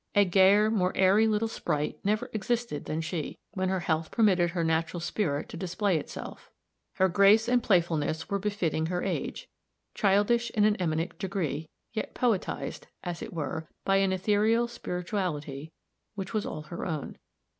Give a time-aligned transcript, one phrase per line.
[0.15, 4.63] A gayer, more airy little sprite never existed than she, when her health permitted her
[4.63, 6.49] natural spirit to display itself.
[6.93, 9.47] Her grace and playfulness were befitting her age
[9.93, 15.71] childish in an eminent degree, yet poetized, as it were, by an ethereal spirituality,
[16.15, 17.19] which was all her own.